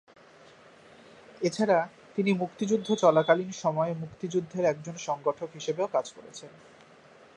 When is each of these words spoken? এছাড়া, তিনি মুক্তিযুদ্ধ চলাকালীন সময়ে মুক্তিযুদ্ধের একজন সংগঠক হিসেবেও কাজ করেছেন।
এছাড়া, 1.41 1.79
তিনি 2.15 2.31
মুক্তিযুদ্ধ 2.33 2.87
চলাকালীন 2.95 3.51
সময়ে 3.51 3.93
মুক্তিযুদ্ধের 3.93 4.65
একজন 4.65 4.95
সংগঠক 4.97 5.49
হিসেবেও 5.53 5.87
কাজ 5.87 6.05
করেছেন। 6.11 6.51